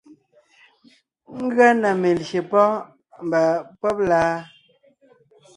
[1.43, 2.81] Ngʉa na melyè pɔ́ɔn
[3.25, 3.41] mba
[3.79, 4.21] pɔ́b la.